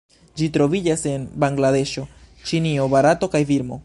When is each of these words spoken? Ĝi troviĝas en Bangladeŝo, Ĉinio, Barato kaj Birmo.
Ĝi 0.39 0.45
troviĝas 0.53 1.03
en 1.11 1.27
Bangladeŝo, 1.43 2.07
Ĉinio, 2.53 2.89
Barato 2.95 3.31
kaj 3.37 3.43
Birmo. 3.53 3.79